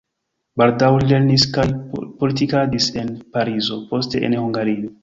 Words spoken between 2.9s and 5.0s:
en Parizo, poste en Hungario.